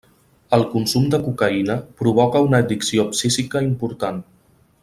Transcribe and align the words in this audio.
El 0.57 0.63
consum 0.71 1.05
de 1.15 1.19
cocaïna 1.25 1.75
provoca 2.01 2.43
una 2.49 2.65
addicció 2.65 3.09
psíquica 3.19 3.65
important. 3.71 4.23